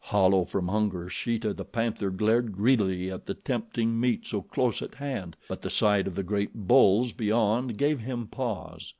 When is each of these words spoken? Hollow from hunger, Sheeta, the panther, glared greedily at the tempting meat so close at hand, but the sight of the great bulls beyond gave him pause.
Hollow 0.05 0.45
from 0.45 0.67
hunger, 0.67 1.09
Sheeta, 1.11 1.53
the 1.53 1.63
panther, 1.63 2.09
glared 2.09 2.53
greedily 2.57 3.11
at 3.11 3.27
the 3.27 3.35
tempting 3.35 3.99
meat 3.99 4.25
so 4.25 4.41
close 4.41 4.81
at 4.81 4.95
hand, 4.95 5.35
but 5.47 5.61
the 5.61 5.69
sight 5.69 6.07
of 6.07 6.15
the 6.15 6.23
great 6.23 6.55
bulls 6.55 7.13
beyond 7.13 7.77
gave 7.77 7.99
him 7.99 8.25
pause. 8.25 8.89